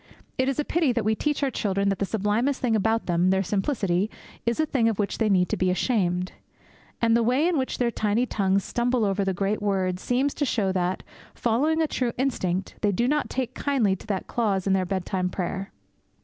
[0.39, 3.29] It is a pity that we teach our children that the sublimest thing about them
[3.29, 4.09] their simplicity
[4.47, 6.31] is a thing of which they need to be ashamed.
[7.03, 10.43] And the way in which their tiny tongues stumble over the great word seems to
[10.43, 11.03] show that,
[11.35, 15.29] following a true instinct, they do not take kindly to that clause in their bedtime
[15.29, 15.71] prayer.